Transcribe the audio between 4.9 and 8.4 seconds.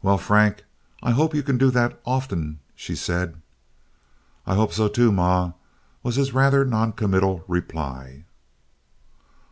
ma," was his rather noncommittal reply.